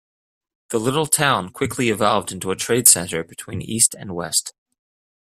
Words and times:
The 0.69 0.79
little 0.79 1.05
town 1.05 1.49
quickly 1.51 1.89
evolved 1.91 2.31
into 2.31 2.49
a 2.49 2.55
trade 2.55 2.87
center 2.87 3.23
between 3.23 3.61
east 3.61 3.93
and 3.93 4.15
west. 4.15 4.51